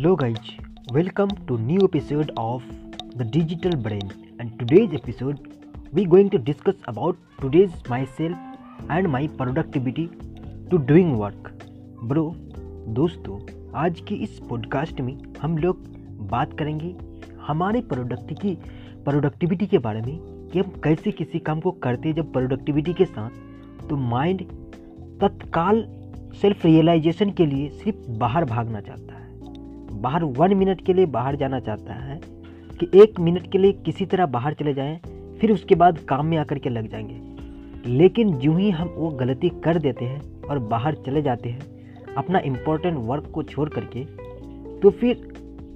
[0.00, 2.62] Hello guys welcome to new episode of
[3.16, 5.38] the digital brain and today's episode
[5.94, 10.06] we going to discuss about today's my self and my productivity
[10.70, 11.52] to doing work
[12.04, 12.24] bro
[12.94, 13.38] दोस्तों,
[13.74, 15.84] आज की इस podcast में हम लोग
[16.30, 16.94] बात करेंगे
[17.46, 18.54] हमारे प्रोडक्ट की
[19.04, 20.18] प्रोडक्टिविटी के बारे में,
[20.52, 24.46] कि हम कैसे किसी काम को करते हैं जब प्रोडक्टिविटी के साथ। तो माइंड
[25.20, 25.86] तत्काल
[26.42, 29.20] सेल्फ रियलाइजेशन के लिए सिर्फ़ बाहर भागना चाहता है।
[30.00, 32.20] बाहर वन मिनट के लिए बाहर जाना चाहता है
[32.80, 35.00] कि एक मिनट के लिए किसी तरह बाहर चले जाएँ,
[35.40, 39.48] फिर उसके बाद काम में आकर के लग जाएँगे। लेकिन जो ही हम वो गलती
[39.64, 41.60] कर देते हैं और बाहर चले जाते हैं,
[42.16, 44.04] अपना इम्पोर्टेंट वर्क को छोड़ करके
[44.80, 45.28] तो फिर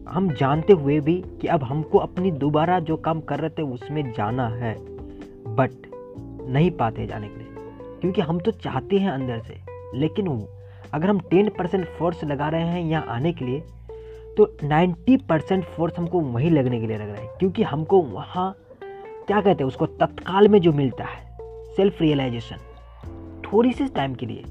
[0.09, 4.13] हम जानते हुए भी कि अब हमको अपनी दोबारा जो काम कर रहे थे उसमें
[4.13, 4.75] जाना है
[5.49, 5.87] बट
[6.49, 9.57] नहीं पाते जाने के लिए। क्योंकि हम तो चाहते हैं अंदर से,
[9.95, 10.27] लेकिन
[10.95, 13.63] अगर हम टेन परसेंट फोर्स लगा रहे हैं यहाँ आने के लिए
[14.37, 18.55] तो 90 परसेंट फोर्स हमको वहीं लगने के लिए लग रहा है, क्योंकि हमको वहाँ,
[19.27, 21.23] क्या कहते हैं, उसको तत्काल में जो मिलता है
[21.77, 22.57] सेल्फ रियलाइजेशन
[23.45, 24.45] थोड़ी सी टाइम के लिए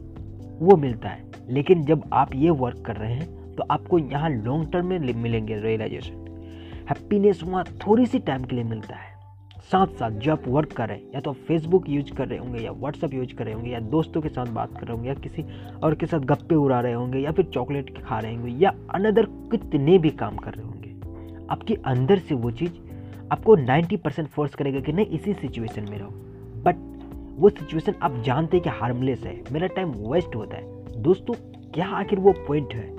[0.60, 4.72] वो मिलता है। लेकिन जब आप ये वर्क कर रहे हैं तो आपको यहाँ लॉन्ग
[4.72, 9.13] टर्म में मिलेंगे रियलाइजेशन हैप्पीनेस वहाँ थोड़ी सी टाइम के लिए मिलता है।
[9.72, 12.40] साथ साथ जो आप वर्क कर रहे हैं, या तो आप फेसबुक यूज़ कर रहे
[12.40, 15.10] होंगे, या व्हाट्सअप यूज़ कर रहे होंगे, या दोस्तों के साथ बात कर रहे होंगे,
[15.10, 15.46] या किसी
[15.84, 19.26] और के साथ गप्पे उड़ा रहे होंगे, या फिर चॉकलेट खा रहे होंगे, या अनदर
[19.26, 20.90] कितने भी काम कर रहे होंगे,
[21.50, 22.72] आपके अंदर से वो चीज़
[23.32, 26.10] आपको 90 परसेंट फोर्स करेगा कि नहीं, इसी सिचुएशन में रहो।
[26.64, 26.76] बट
[27.40, 31.34] वो सिचुएशन आप जानते हैं कि हार्मलेस है। मेरा टाइम वेस्ट होता है। दोस्तों,
[31.74, 32.90] क्या आखिर वो पॉइंट है?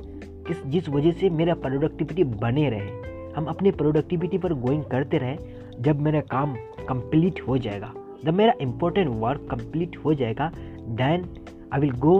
[0.44, 3.04] किस, जिस वजह से मेरा प्रोडक्टिविटी बने रहे?
[3.36, 5.38] हम अपने प्रोडक्टिविटी पर गोइंग करते रहें
[5.80, 6.54] जब मेरा काम
[6.88, 7.92] कंप्लीट हो जाएगा,
[8.24, 11.28] जब मेरा इम्पोर्टेंट वर्क कंप्लीट हो जाएगा then
[11.72, 12.18] I will go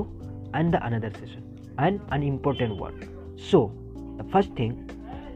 [0.57, 4.73] and the another session and an important work so the first thing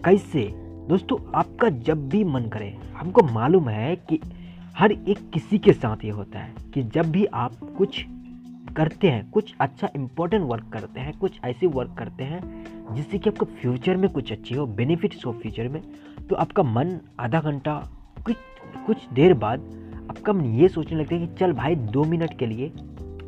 [0.05, 0.51] कैसे?
[0.89, 4.21] दोस्तों, आपका जब भी मन करे, हमको मालूम है कि
[4.77, 8.05] हर एक किसी के साथ ये होता है कि जब भी आप कुछ
[8.77, 13.31] करते हैं, कुछ अच्छा इम्पोर्टेंट वर्क करते हैं, कुछ ऐसे वर्क करते हैं, जिससे कि
[13.31, 15.83] आपको फ्यूचर में कुछ अच्छी हो बेनिफिट्स हो फ्यूचर में
[16.31, 17.75] तो आपका मन आधा घंटा
[18.27, 18.37] कुछ
[18.87, 19.61] कुछ देर बाद
[20.11, 22.71] आपका मन ये सोचने लगता है कि चल भाई दो मिनट के लिए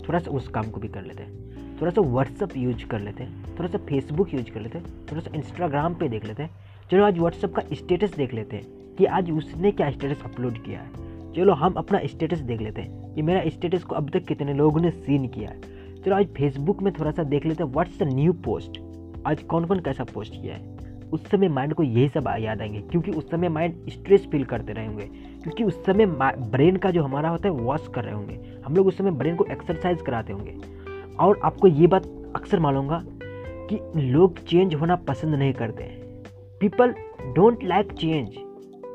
[0.09, 3.23] थोड़ा सा उस काम को भी कर लेते हैं। थोड़ा सा व्हाट्सअप यूज़ कर लेते
[3.23, 6.51] हैं, थोड़ा सा फेसबुक यूज़ कर लेते हैं, थोड़ा सा इंस्टाग्राम पे देख लेते हैं।
[6.91, 10.81] चलो आज व्हाट्सअप का स्टेटस देख लेते हैं कि आज उसने क्या स्टेटस अपलोड किया
[10.81, 14.55] है। चलो हम अपना स्टेटस देख लेते हैं कि मेरा स्टेटस को अब तक कितने
[14.55, 15.61] लोगों ने सीन किया है।
[16.03, 18.81] चलो आज फेसबुक में थोड़ा सा देख लेते हैं व्हाट्स द न्यू पोस्ट
[19.27, 20.70] आज कौन कौन कैसा पोस्ट किया है?
[21.13, 24.73] उस समय माइंड को यही सब याद आएँगे, क्योंकि उस समय माइंड स्ट्रेस फील करते
[24.73, 25.05] रहे होंगे,
[25.43, 28.87] क्योंकि उस समय ब्रेन का जो हमारा होता है वॉश कर रहे होंगे। हम लोग
[28.87, 30.57] उस समय ब्रेन को एक्सरसाइज कराते होंगे।
[31.21, 32.07] और आपको ये बात
[32.37, 33.03] अक्सर मालूँगा
[33.71, 35.83] कि लोग चेंज होना पसंद नहीं करते
[36.61, 36.95] people
[37.35, 38.29] don't like change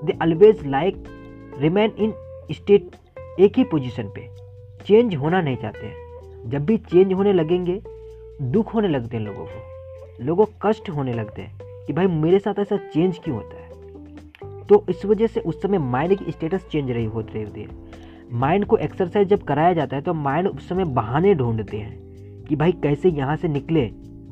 [0.03, 1.03] they always like
[1.59, 2.13] remain in
[2.51, 2.95] state
[3.39, 4.27] एक ही पोजीशन पे।
[4.85, 7.81] चेंज होना नहीं चाहते हैं। जब भी चेंज होने लगेंगे,
[8.41, 12.59] दुख होने लगते हैं लोगों को। लोगों कष्ट होने लगते हैं। कि भाई मेरे साथ
[12.59, 13.63] ऐसा चेंज क्यों होता है?
[14.65, 17.67] तो इस वजह से उस समय माइंड की स्टेटस चेंज रही होती है।
[18.31, 22.55] माइंड को एक्सरसाइज जब कराया जाता है तो माइंड उस समय बहाने ढूंढते हैं कि
[22.55, 23.87] भाई कैसे यहाँ से निकले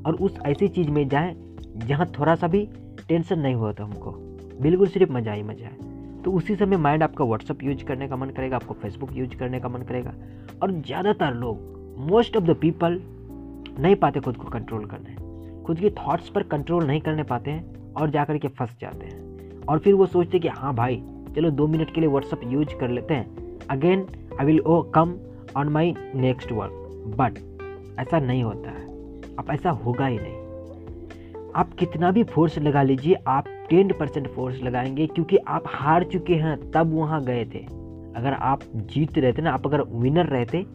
[0.05, 1.35] और उस ऐसी चीज़ में जाए
[1.77, 2.67] जहाँ थोड़ा सा भी
[3.07, 4.11] टेंशन नहीं होता हमको।
[4.61, 8.15] बिल्कुल सिर्फ़ मज़ा ही मज़ा है। तो उसी समय माइंड आपका व्हाट्सअप यूज़ करने का
[8.15, 10.13] मन करेगा, आपको फेसबुक यूज़ करने का मन करेगा
[10.61, 11.71] और ज़्यादातर लोग
[12.09, 13.01] मोस्ट ऑफ़ द पीपल
[13.79, 15.15] नहीं पाते खुद को कंट्रोल करने।
[15.65, 19.05] खुद के थॉट्स पर कंट्रोल नहीं करने पाते हैं और जा कर के फंस जाते
[19.05, 19.23] हैं।
[19.65, 21.03] और फिर वो सोचते कि हाँ भाई,
[21.35, 24.05] चलो दो मिनट के लिए व्हाट्सअप यूज़ कर लेते हैं। Again
[24.39, 25.15] I will oh come
[25.57, 26.71] on my next work
[27.17, 27.33] but
[27.99, 28.87] ऐसा नहीं होता है।
[29.35, 30.43] अब ऐसा होगा ही नहीं।
[31.55, 36.35] आप कितना भी फोर्स लगा लीजिए, आप टेन परसेंट फोर्स लगाएँगे क्योंकि आप हार चुके
[36.35, 37.59] हैं, तब वहाँ गए थे।
[38.15, 40.65] अगर आप जीत रहे थे ना, आप अगर विनर रहते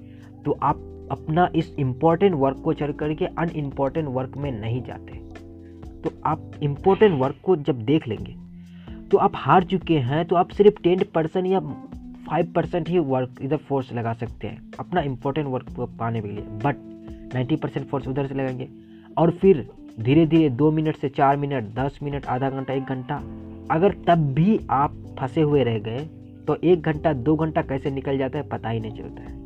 [0.44, 5.12] तो आप अपना इस इम्पोर्टेंट वर्क को चढ़ करके अन अनइम्पॉर्टेंट वर्क में नहीं जाते।
[6.02, 8.34] तो आप इम्पोर्टेंट वर्क को जब देख लेंगे
[9.10, 11.60] तो आप हार चुके हैं तो आप सिर्फ़ टेन परसेंट या
[12.28, 16.28] फाइव परसेंट ही वर्क इधर फोर्स लगा सकते हैं, अपना इम्पोर्टेंट वर्क को पाने के
[16.28, 16.76] लिए। बट
[17.34, 18.68] नाइन्टी परसेंट फोर्स उधर से लगाएँगे,
[19.16, 19.66] और फिर
[20.00, 23.16] धीरे धीरे दो मिनट से चार मिनट दस मिनट आधा घंटा, एक घंटा,
[23.70, 25.98] अगर तब भी आप फंसे हुए रह गए
[26.46, 29.37] तो एक घंटा, दो घंटा कैसे निकल जाता है पता ही नहीं चलता है।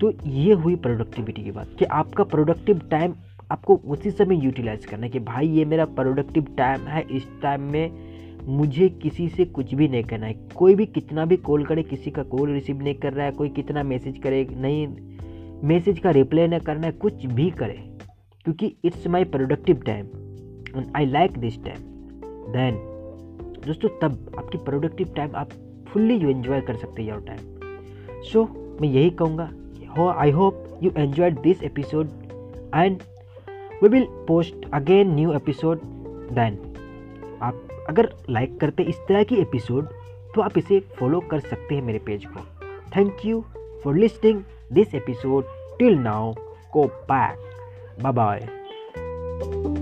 [0.00, 3.14] तो ये हुई प्रोडक्टिविटी की बात कि आपका प्रोडक्टिव टाइम
[3.52, 7.62] आपको उसी समय यूटिलाइज करना है कि भाई ये मेरा प्रोडक्टिव टाइम है, इस टाइम
[7.62, 8.08] में
[8.48, 12.10] मुझे किसी से कुछ भी नहीं करना है। कोई भी कितना भी कॉल करे, किसी
[12.10, 14.86] का कॉल रिसीव नहीं कर रहा है, कोई कितना मैसेज करे, नहीं
[15.68, 17.78] मैसेज का रिप्लाई नहीं करना है, कुछ भी करे।
[18.44, 20.06] क्योंकि it's my productive time
[20.76, 21.82] and I like this time
[22.52, 22.74] then
[23.66, 25.50] दोस्तों, तब आपकी प्रोडक्टिव टाइम आप
[25.88, 28.44] फुल्ली यू एंजॉय कर सकते हैं योर टाइम सो
[28.80, 29.50] मैं यही कहूँगा
[29.98, 32.06] I hope you enjoyed this episode
[32.74, 32.98] and
[33.82, 35.80] we will post again new episode
[36.32, 36.58] then
[37.42, 39.88] आप अगर लाइक करते इस तरह की एपिसोड
[40.34, 42.40] तो आप इसे फॉलो कर सकते हैं मेरे पेज को।
[42.96, 43.44] Thank you
[43.84, 44.42] for listing
[44.72, 45.44] this episode
[45.78, 46.32] till now
[46.72, 47.36] को बैक
[48.02, 49.79] बाय bye